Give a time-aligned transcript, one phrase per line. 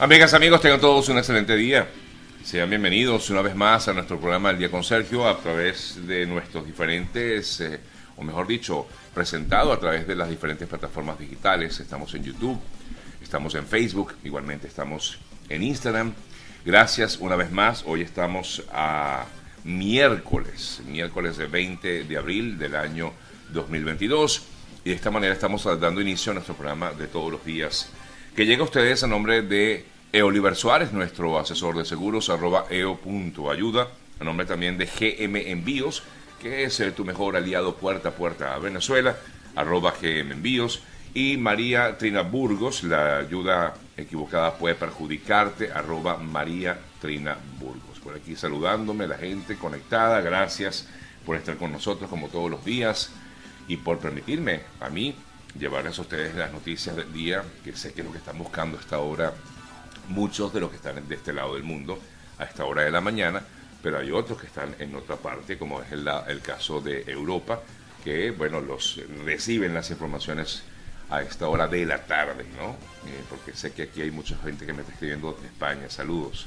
[0.00, 1.88] Amigas, amigos, tengan todos un excelente día.
[2.44, 6.24] Sean bienvenidos una vez más a nuestro programa El Día con Sergio a través de
[6.24, 7.80] nuestros diferentes, eh,
[8.16, 11.80] o mejor dicho, presentado a través de las diferentes plataformas digitales.
[11.80, 12.60] Estamos en YouTube,
[13.20, 16.14] estamos en Facebook, igualmente estamos en Instagram.
[16.64, 17.82] Gracias una vez más.
[17.84, 19.24] Hoy estamos a
[19.64, 23.12] miércoles, miércoles de 20 de abril del año
[23.52, 24.44] 2022.
[24.84, 27.90] Y de esta manera estamos dando inicio a nuestro programa de todos los días
[28.34, 33.88] que llega a ustedes a nombre de Eoliver Suárez, nuestro asesor de seguros, arroba eo.ayuda,
[34.20, 36.02] a nombre también de GM Envíos,
[36.40, 39.16] que es tu mejor aliado puerta a puerta a Venezuela,
[39.54, 40.82] arroba GM Envíos,
[41.14, 47.98] y María Trina Burgos, la ayuda equivocada puede perjudicarte, arroba María Trina Burgos.
[48.02, 50.88] Por aquí saludándome, la gente conectada, gracias
[51.26, 53.10] por estar con nosotros como todos los días
[53.66, 55.14] y por permitirme a mí
[55.58, 58.76] llevarles a ustedes las noticias del día, que sé que es lo que están buscando
[58.76, 59.32] a esta hora
[60.08, 61.98] muchos de los que están de este lado del mundo
[62.38, 63.42] a esta hora de la mañana,
[63.82, 67.60] pero hay otros que están en otra parte, como es el, caso de Europa,
[68.02, 70.62] que bueno, los reciben las informaciones
[71.10, 72.70] a esta hora de la tarde, ¿no?
[73.08, 76.46] Eh, porque sé que aquí hay mucha gente que me está escribiendo de España, saludos,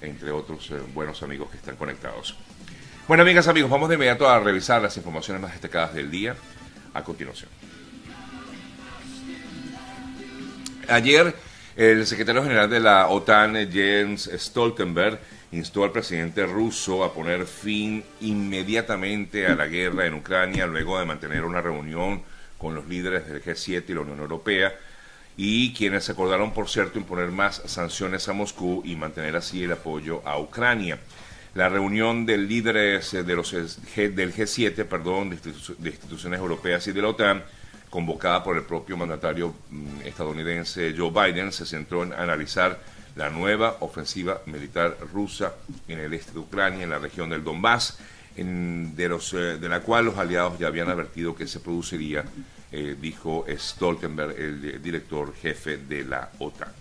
[0.00, 2.36] entre otros eh, buenos amigos que están conectados.
[3.06, 6.36] Bueno, amigas, amigos, vamos de inmediato a revisar las informaciones más destacadas del día
[6.94, 7.50] a continuación.
[10.92, 11.34] Ayer,
[11.74, 15.18] el secretario general de la OTAN, Jens Stoltenberg,
[15.52, 21.06] instó al presidente ruso a poner fin inmediatamente a la guerra en Ucrania luego de
[21.06, 22.20] mantener una reunión
[22.58, 24.74] con los líderes del G7 y la Unión Europea
[25.34, 30.20] y quienes acordaron, por cierto, imponer más sanciones a Moscú y mantener así el apoyo
[30.26, 30.98] a Ucrania.
[31.54, 37.08] La reunión de líderes de los del G7, perdón, de instituciones europeas y de la
[37.08, 37.42] OTAN
[37.92, 42.80] convocada por el propio mandatario mm, estadounidense Joe Biden, se centró en analizar
[43.16, 45.52] la nueva ofensiva militar rusa
[45.86, 47.98] en el este de Ucrania, en la región del Donbass,
[48.34, 52.24] eh, de la cual los aliados ya habían advertido que se produciría,
[52.72, 56.72] eh, dijo Stoltenberg, el director jefe de la OTAN.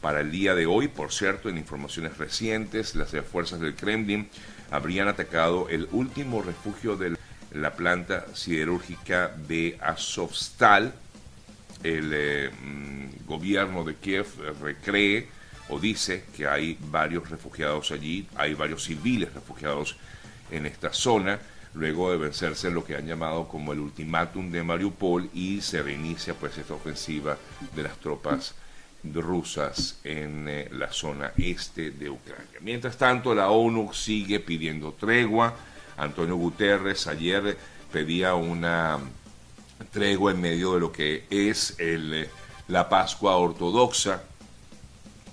[0.00, 4.28] Para el día de hoy, por cierto, en informaciones recientes, las fuerzas del Kremlin
[4.70, 7.18] habrían atacado el último refugio del
[7.54, 10.92] la planta siderúrgica de Azovstal.
[11.82, 14.26] El eh, mm, gobierno de Kiev
[14.60, 15.28] recree
[15.68, 19.96] o dice que hay varios refugiados allí, hay varios civiles refugiados
[20.50, 21.38] en esta zona,
[21.74, 26.34] luego de vencerse lo que han llamado como el ultimátum de Mariupol y se reinicia
[26.34, 27.38] pues esta ofensiva
[27.74, 28.54] de las tropas
[29.04, 32.58] rusas en eh, la zona este de Ucrania.
[32.60, 35.56] Mientras tanto, la ONU sigue pidiendo tregua,
[35.96, 37.56] Antonio Guterres ayer
[37.92, 38.98] pedía una
[39.92, 42.28] tregua en medio de lo que es el,
[42.68, 44.22] la Pascua ortodoxa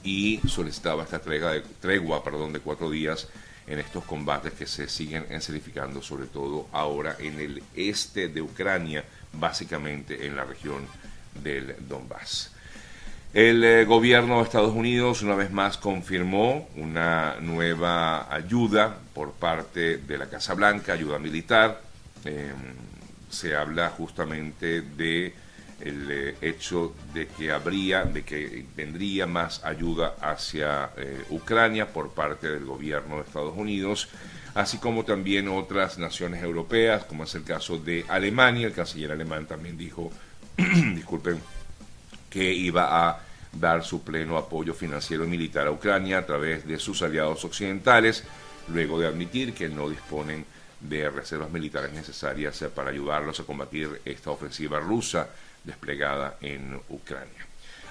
[0.04, 3.28] y solicitaba esta tregua de, perdón, de cuatro días
[3.68, 9.06] en estos combates que se siguen escenificando, sobre todo ahora en el este de Ucrania,
[9.34, 10.88] básicamente en la región
[11.44, 12.52] del Donbass.
[13.34, 19.98] El eh, gobierno de Estados Unidos una vez más confirmó una nueva ayuda por parte
[19.98, 21.80] de la Casa Blanca, ayuda militar.
[22.26, 22.56] Em,
[23.30, 25.32] se habla justamente de
[25.80, 32.10] el eh, hecho de que habría, de que vendría más ayuda hacia eh, Ucrania por
[32.10, 34.10] parte del gobierno de Estados Unidos,
[34.56, 38.66] así como también otras naciones europeas, como es el caso de Alemania.
[38.66, 40.12] El canciller alemán también dijo,
[40.58, 41.40] disculpen,
[42.30, 43.20] que iba a
[43.52, 48.24] dar su pleno apoyo financiero y militar a Ucrania a través de sus aliados occidentales,
[48.72, 50.46] luego de admitir que no disponen
[50.80, 55.30] de reservas militares necesarias para ayudarlos a combatir esta ofensiva rusa
[55.64, 57.46] desplegada en Ucrania.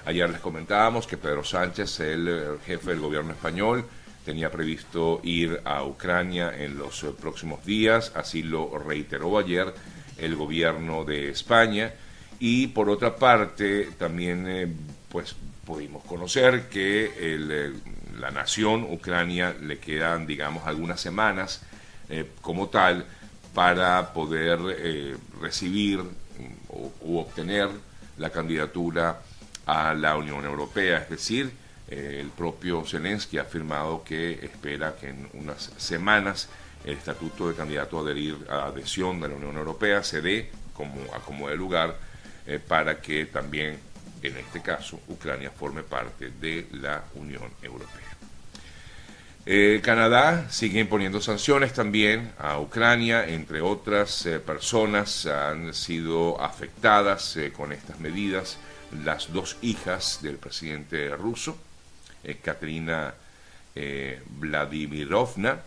[0.05, 3.85] Ayer les comentábamos que Pedro Sánchez, el jefe del gobierno español,
[4.25, 9.73] tenía previsto ir a Ucrania en los próximos días, así lo reiteró ayer
[10.17, 11.93] el gobierno de España
[12.39, 14.67] y por otra parte también eh,
[15.09, 15.35] pues
[15.65, 17.73] pudimos conocer que eh,
[18.19, 21.61] la nación Ucrania le quedan digamos algunas semanas
[22.09, 23.05] eh, como tal
[23.53, 24.59] para poder
[25.41, 25.99] recibir
[26.69, 27.69] o, u obtener
[28.17, 29.21] la candidatura
[29.65, 31.51] a la Unión Europea, es decir,
[31.87, 36.47] el propio Zelensky ha afirmado que espera que en unas semanas
[36.85, 41.19] el estatuto de candidato a a adhesión de la Unión Europea se dé como a
[41.19, 41.97] como de lugar
[42.49, 43.77] eh, para que también,
[44.23, 48.07] en este caso, Ucrania forme parte de la Unión Europea.
[49.45, 57.37] Eh, Canadá sigue imponiendo sanciones también a Ucrania, entre otras eh, personas han sido afectadas
[57.55, 58.57] con estas medidas
[59.03, 61.55] las dos hijas del presidente ruso,
[62.43, 63.13] Katrina
[64.39, 65.61] Vladimirovna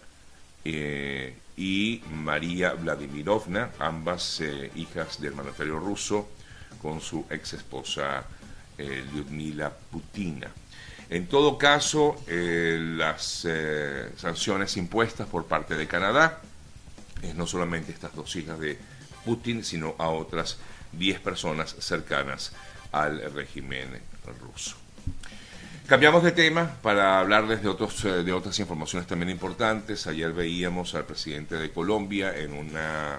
[0.65, 4.43] y María Vladimirovna, ambas
[4.75, 6.29] hijas del mandatario ruso,
[6.81, 8.25] con su ex esposa
[8.79, 10.51] Lyudmila Putina.
[11.11, 13.47] En todo caso, las
[14.17, 16.41] sanciones impuestas por parte de Canadá
[17.23, 18.79] es no solamente estas dos hijas de
[19.25, 20.59] Putin, sino a otras
[20.93, 22.53] 10 personas cercanas
[22.93, 23.89] al régimen
[24.41, 24.77] ruso.
[25.87, 30.07] Cambiamos de tema para hablarles de, otros, eh, de otras informaciones también importantes.
[30.07, 33.19] Ayer veíamos al presidente de Colombia en una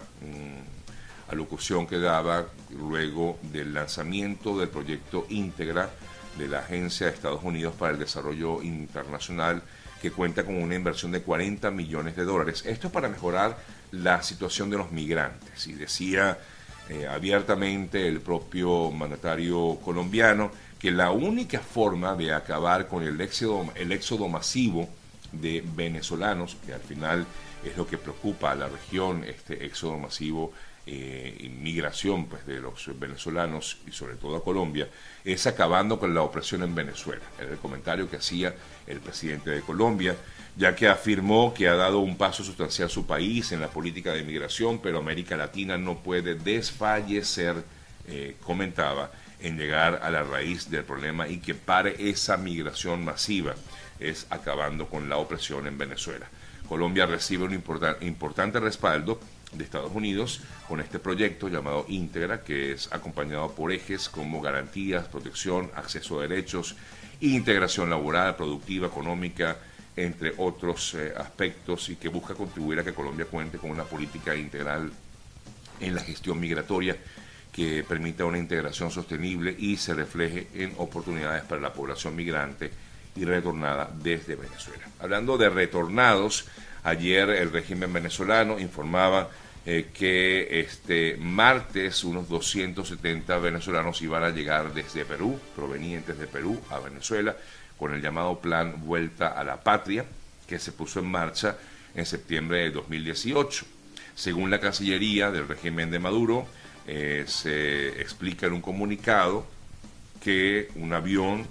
[1.33, 5.89] alocución que daba luego del lanzamiento del proyecto íntegra
[6.38, 9.62] de la Agencia de Estados Unidos para el Desarrollo Internacional
[10.01, 12.63] que cuenta con una inversión de 40 millones de dólares.
[12.65, 13.57] Esto es para mejorar
[13.91, 15.68] la situación de los migrantes.
[15.68, 16.38] Y decía
[16.89, 23.71] eh, abiertamente el propio mandatario colombiano que la única forma de acabar con el éxodo,
[23.75, 24.89] el éxodo masivo
[25.31, 27.25] de venezolanos, que al final
[27.63, 30.51] es lo que preocupa a la región, este éxodo masivo
[30.85, 34.89] eh, inmigración pues, de los venezolanos y sobre todo a Colombia,
[35.24, 37.24] es acabando con la opresión en Venezuela.
[37.39, 38.53] Era el comentario que hacía
[38.85, 40.15] el presidente de Colombia,
[40.57, 44.19] ya que afirmó que ha dado un paso sustancial su país en la política de
[44.19, 47.63] inmigración, pero América Latina no puede desfallecer,
[48.07, 49.09] eh, comentaba,
[49.39, 53.56] en llegar a la raíz del problema y que pare esa migración masiva,
[54.00, 56.27] es acabando con la opresión en Venezuela.
[56.68, 59.19] Colombia recibe un importante respaldo
[59.53, 65.07] de Estados Unidos con este proyecto llamado Íntegra, que es acompañado por ejes como garantías,
[65.07, 66.75] protección, acceso a derechos,
[67.21, 69.57] integración laboral, productiva, económica,
[69.95, 74.35] entre otros eh, aspectos, y que busca contribuir a que Colombia cuente con una política
[74.35, 74.91] integral
[75.79, 76.97] en la gestión migratoria
[77.51, 82.71] que permita una integración sostenible y se refleje en oportunidades para la población migrante
[83.15, 84.85] y retornada desde Venezuela.
[84.99, 86.47] Hablando de retornados,
[86.83, 89.29] ayer el régimen venezolano informaba
[89.65, 96.60] eh, que este martes unos 270 venezolanos iban a llegar desde Perú, provenientes de Perú
[96.69, 97.36] a Venezuela,
[97.77, 100.06] con el llamado Plan Vuelta a la Patria,
[100.48, 101.57] que se puso en marcha
[101.95, 103.65] en septiembre de 2018.
[104.15, 106.45] Según la Cancillería del régimen de Maduro,
[106.86, 109.48] eh, se explica en un comunicado
[110.21, 111.48] que un avión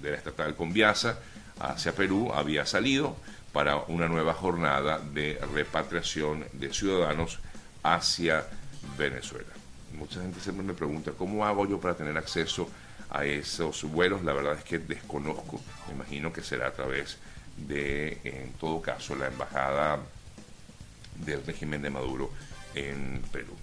[0.00, 1.18] de la estatal Conviasa
[1.60, 3.16] hacia Perú había salido,
[3.52, 7.38] para una nueva jornada de repatriación de ciudadanos
[7.82, 8.46] hacia
[8.96, 9.48] Venezuela.
[9.94, 12.68] Mucha gente siempre me pregunta, ¿cómo hago yo para tener acceso
[13.10, 14.22] a esos vuelos?
[14.22, 17.16] La verdad es que desconozco, me imagino que será a través
[17.56, 19.98] de, en todo caso, la embajada
[21.16, 22.30] del régimen de Maduro
[22.74, 23.56] en Perú.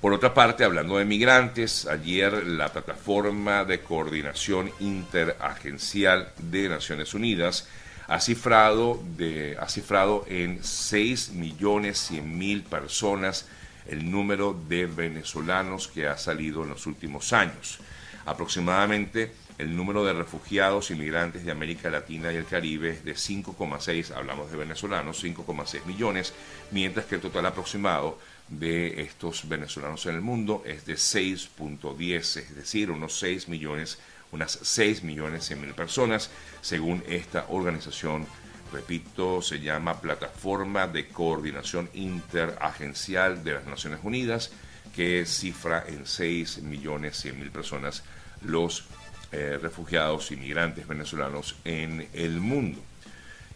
[0.00, 7.68] Por otra parte, hablando de migrantes, ayer la plataforma de coordinación interagencial de Naciones Unidas
[8.06, 13.46] ha cifrado, de, ha cifrado en 6 millones 100 mil personas
[13.86, 17.78] el número de venezolanos que ha salido en los últimos años.
[18.24, 24.12] Aproximadamente el número de refugiados inmigrantes de América Latina y el Caribe es de 5,6,
[24.12, 26.32] hablamos de venezolanos, 5,6 millones,
[26.70, 28.18] mientras que el total aproximado
[28.48, 33.98] de estos venezolanos en el mundo es de 6.10, es decir, unos 6 millones
[34.32, 36.30] unas 6 millones 100 mil personas,
[36.60, 38.26] según esta organización.
[38.72, 44.50] Repito, se llama Plataforma de Coordinación Interagencial de las Naciones Unidas,
[44.94, 48.02] que cifra en 6 millones 100 mil personas
[48.40, 48.86] los
[49.30, 52.80] eh, refugiados inmigrantes venezolanos en el mundo.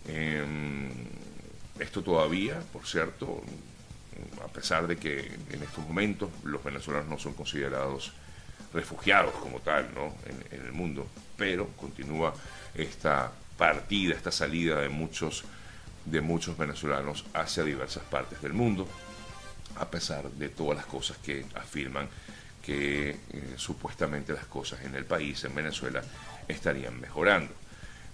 [0.07, 0.91] Em,
[1.79, 3.43] esto todavía, por cierto,
[4.43, 5.19] a pesar de que
[5.51, 8.13] en estos momentos los venezolanos no son considerados
[8.73, 10.15] refugiados como tal ¿no?
[10.27, 11.07] en, el mundo,
[11.37, 12.35] pero continúa
[12.75, 15.45] esta partida, esta salida de muchos,
[16.05, 18.89] de muchos venezolanos hacia diversas partes del mundo,
[19.77, 22.09] a pesar de todas las cosas que afirman
[22.65, 23.19] que eh,
[23.57, 26.03] supuestamente las cosas en el país, en Venezuela,
[26.49, 27.53] estarían mejorando.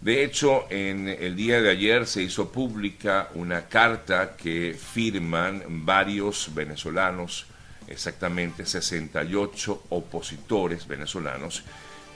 [0.02, 6.52] De hecho, en el día de ayer se hizo pública una carta que firman varios
[6.52, 7.46] venezolanos
[7.88, 11.62] exactamente 68 opositores venezolanos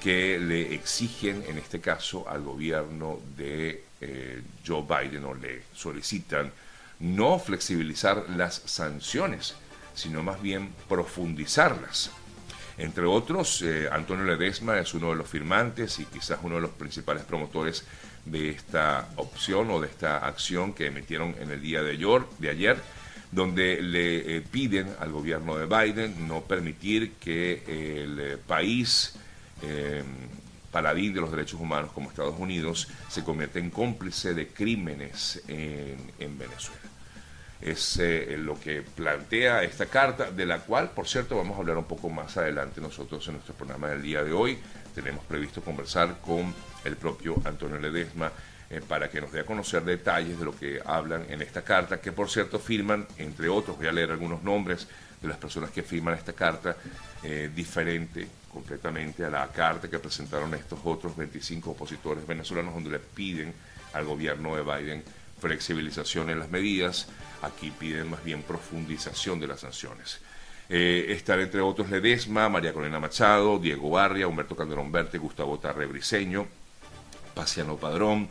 [0.03, 6.53] que le exigen, en este caso, al gobierno de eh, Joe Biden o le solicitan
[7.01, 9.55] no flexibilizar las sanciones,
[9.95, 12.11] sino más bien profundizarlas.
[12.79, 16.73] Entre otros, eh, Antonio Ledesma es uno de los firmantes y quizás uno de los
[16.73, 17.85] principales promotores
[18.27, 22.77] de esta opción o de esta acción que emitieron en el día de ayer
[23.37, 29.15] donde le eh, piden al gobierno de Biden no permitir que el eh, país
[29.61, 30.03] eh,
[30.73, 36.39] paladín de los derechos humanos como Estados Unidos se convierte en cómplice de crímenes en,
[36.39, 36.81] Venezuela.
[37.61, 38.01] Es
[38.39, 42.09] lo que plantea esta carta, de la cual, por cierto, vamos a hablar un poco
[42.09, 44.59] más adelante nosotros en nuestro programa del día de hoy.
[44.95, 48.33] Tenemos previsto conversar con el propio Antonio Ledesma
[48.71, 52.01] eh, para que nos dé a conocer detalles de lo que hablan en esta carta,
[52.01, 54.89] que por cierto firman, entre otros, voy a leer algunos nombres
[55.21, 56.77] de las personas que firman esta carta,
[57.23, 62.99] eh, diferente completamente a la carta que presentaron estos otros 25 opositores venezolanos donde le
[62.99, 63.53] piden
[63.93, 65.05] al gobierno de Biden
[65.39, 67.09] flexibilización en las medidas,
[67.43, 70.21] aquí piden más bien profundización de las sanciones.
[70.69, 75.87] Eh, están entre otros Ledesma, María Corina Machado, Diego Barria, Humberto Calderón Verte, Gustavo Tarre
[75.87, 76.47] Briceño,
[77.35, 78.29] Paciano Padrón,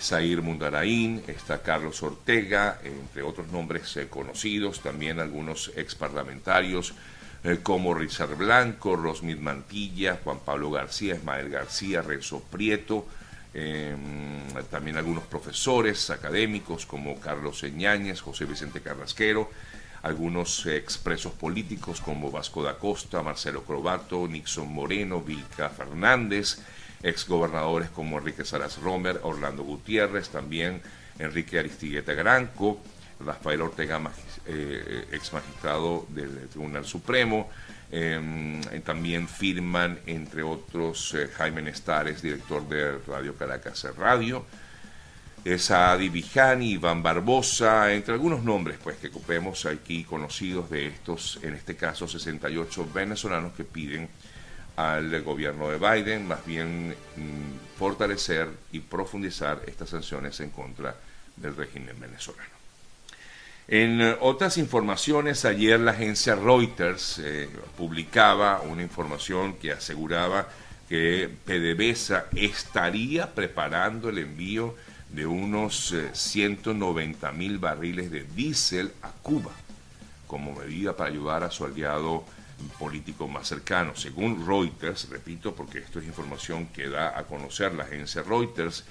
[0.00, 6.94] Zair Mundaraín, está Carlos Ortega, entre otros nombres eh, conocidos, también algunos ex parlamentarios,
[7.44, 13.06] eh, como Richard Blanco, Rosmith Mantilla, Juan Pablo García, Ismael García, Renzo Prieto,
[13.54, 13.98] em,
[14.70, 19.50] también algunos profesores académicos como Carlos Eñáñez, José Vicente Carrasquero,
[20.02, 26.58] algunos expresos políticos como Vasco da Costa, Marcelo Crobato, Nixon Moreno, Vilca Fernández,
[27.02, 30.80] exgobernadores como Enrique Saras Romer, Orlando Gutiérrez, también
[31.18, 32.80] Enrique Aristigueta Granco,
[33.24, 34.00] Rafael Ortega,
[34.46, 37.48] eh, ex magistrado del Tribunal Supremo.
[37.90, 44.44] Em, también firman, entre otros, eh, Jaime Nestares, director de Radio Caracas Radio.
[45.56, 51.54] Saadi Vijani, Iván Barbosa, entre algunos nombres pues que vemos aquí conocidos de estos, en
[51.54, 54.10] este caso 68 venezolanos que piden
[54.78, 60.94] al gobierno de Biden más bien mm, fortalecer y profundizar estas sanciones en contra
[61.34, 62.48] del régimen venezolano.
[63.66, 70.48] En eh, otras informaciones, ayer la agencia Reuters eh, publicaba una información que aseguraba
[70.88, 74.76] que PDVSA estaría preparando el envío
[75.10, 79.50] de unos 190 eh, mil barriles de diésel a Cuba
[80.28, 82.24] como medida para ayudar a su aliado
[82.78, 83.94] político más cercano.
[83.94, 88.84] Según Reuters, repito, porque esto es información que da a conocer la agencia Reuters,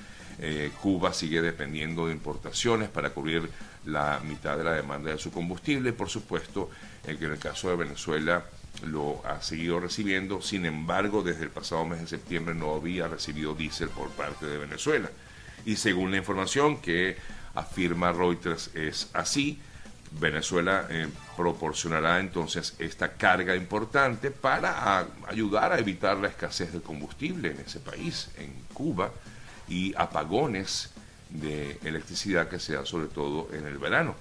[0.81, 3.49] Cuba sigue dependiendo de importaciones para cubrir
[3.85, 5.93] la mitad de la demanda de su combustible.
[5.93, 6.69] Por supuesto,
[7.07, 8.45] el que en el caso de Venezuela
[8.85, 13.55] lo ha seguido recibiendo, sin embargo, desde el pasado mes de septiembre no había recibido
[13.55, 15.09] diésel por parte de Venezuela.
[15.65, 17.17] Y según la información que
[17.55, 19.59] afirma Reuters es así,
[20.11, 27.51] Venezuela eh, proporcionará entonces esta carga importante para ayudar a evitar la escasez de combustible
[27.51, 29.11] en ese país, en Cuba,
[29.67, 30.91] y apagones
[31.29, 34.15] de electricidad que sea sobre todo en el verano.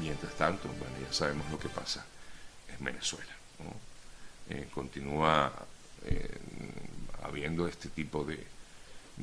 [0.00, 2.04] Mientras tanto, bueno, ya sabemos lo que pasa
[2.68, 3.32] en Venezuela.
[4.50, 5.52] Eh, continúa
[6.04, 6.38] eh,
[7.22, 8.44] habiendo este tipo de,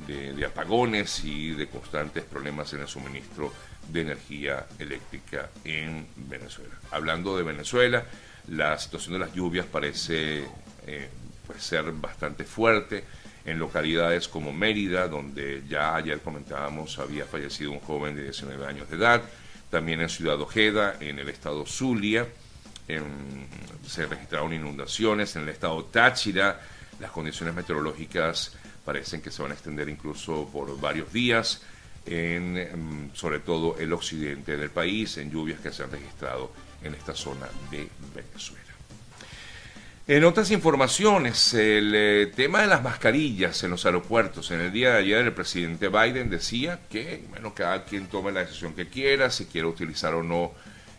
[0.06, 3.52] de, apagones y de constantes problemas en el suministro
[3.88, 6.74] de energía eléctrica en Venezuela.
[6.90, 8.04] Hablando de Venezuela,
[8.48, 10.44] la situación de las lluvias parece
[10.86, 11.08] eh,
[11.46, 13.04] pues ser bastante fuerte
[13.44, 18.88] en localidades como Mérida, donde ya ayer comentábamos había fallecido un joven de 19 años
[18.90, 19.22] de edad,
[19.70, 22.26] también en Ciudad Ojeda, en el estado Zulia,
[23.86, 26.60] se registraron inundaciones, en el estado Táchira
[26.98, 28.56] las condiciones meteorológicas
[28.90, 31.62] parecen que se van a extender incluso por varios días,
[32.06, 36.50] en, mm, sobre todo el occidente del país, en lluvias que se han registrado
[36.82, 38.64] en esta zona de Venezuela.
[40.08, 44.50] En otras informaciones, el eh, tema de las mascarillas en los aeropuertos.
[44.50, 48.40] En el día de ayer el presidente Biden decía que, bueno, cada quien tome la
[48.40, 50.50] decisión que quiera, si quiere utilizar o no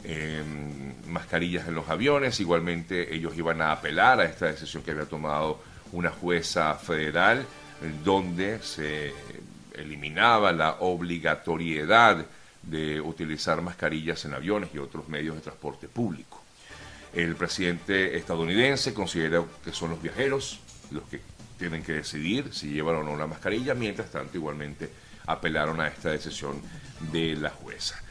[0.06, 2.40] em, mascarillas en los aviones.
[2.40, 5.60] Igualmente ellos iban a apelar a esta decisión que había tomado
[5.92, 7.46] una jueza federal,
[8.04, 9.14] donde se
[9.74, 12.26] eliminaba la obligatoriedad
[12.62, 16.42] de utilizar mascarillas en aviones y otros medios de transporte público.
[17.14, 20.60] El presidente estadounidense considera que son los viajeros
[20.92, 21.22] los que
[21.58, 24.90] tienen que decidir si llevan o no la mascarilla, mientras tanto igualmente
[25.28, 26.62] apelaron a esta decisión
[27.12, 28.02] de la jueza.